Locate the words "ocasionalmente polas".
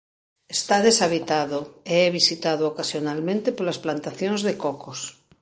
2.71-3.81